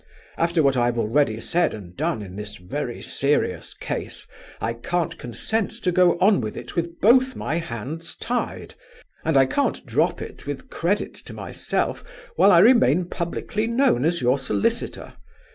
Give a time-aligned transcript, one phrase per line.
[0.35, 4.25] After what I have already said and done in this very serious case,
[4.59, 8.73] I can't consent to go on with it with both my hands tied,
[9.23, 12.03] and I can't drop it with credit to myself
[12.35, 15.13] while I remain publicly known as your solicitor.